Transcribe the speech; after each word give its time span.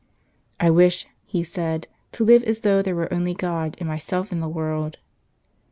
"I 0.59 0.71
wish," 0.71 1.05
he 1.27 1.43
said," 1.43 1.87
to 2.13 2.25
live 2.25 2.43
as 2.45 2.61
though 2.61 2.81
there 2.81 2.95
were 2.95 3.13
only 3.13 3.35
God 3.35 3.75
and 3.79 3.87
myself 3.87 4.31
in 4.31 4.39
the 4.39 4.49
world." 4.49 4.97